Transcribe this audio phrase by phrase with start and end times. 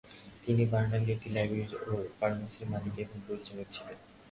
[0.43, 3.97] তিনি বার্লিনে একটি ল্যাবরেটরি ও ফার্মাসির মালিক এবং পরিচালক ছিলেন।